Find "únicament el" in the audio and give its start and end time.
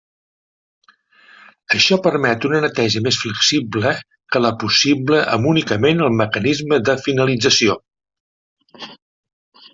5.53-6.19